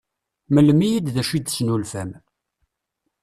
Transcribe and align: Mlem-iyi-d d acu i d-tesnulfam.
Mlem-iyi-d 0.53 1.07
d 1.15 1.17
acu 1.21 1.33
i 1.37 1.39
d-tesnulfam. 1.39 2.11